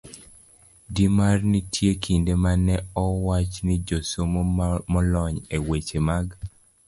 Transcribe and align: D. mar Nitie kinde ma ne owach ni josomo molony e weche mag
D. 0.93 0.95
mar 1.17 1.37
Nitie 1.51 1.91
kinde 2.03 2.33
ma 2.43 2.51
ne 2.65 2.75
owach 3.05 3.53
ni 3.67 3.75
josomo 3.87 4.39
molony 4.93 5.35
e 5.55 5.57
weche 5.67 5.99
mag 6.07 6.27